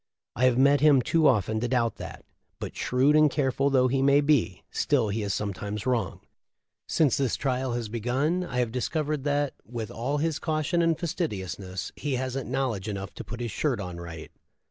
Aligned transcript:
I 0.35 0.45
have 0.45 0.57
met 0.57 0.81
him 0.81 1.03
too 1.03 1.27
often 1.27 1.59
to 1.59 1.67
doubt 1.67 1.97
that; 1.97 2.25
but 2.59 2.75
shrewd 2.75 3.15
and 3.15 3.29
careful 3.29 3.69
though 3.69 3.87
he 3.87 4.01
be, 4.19 4.63
still 4.71 5.09
he 5.09 5.21
is 5.21 5.31
sometimes 5.31 5.85
wrong. 5.85 6.21
Since 6.87 7.17
this 7.17 7.35
trial 7.35 7.73
has 7.73 7.87
begun 7.87 8.43
I 8.43 8.57
have 8.61 8.71
discovered 8.71 9.25
that, 9.25 9.53
with 9.63 9.91
all 9.91 10.17
his 10.17 10.39
caution 10.39 10.81
and 10.81 10.97
fastidiousness, 10.99 11.91
he 11.95 12.15
hasn't 12.15 12.49
knowl 12.49 12.73
edge 12.73 12.87
enough 12.87 13.13
to 13.13 13.23
put 13.23 13.41
his 13.41 13.51
shirt 13.51 13.79
on 13.79 13.97
right." 13.97 14.31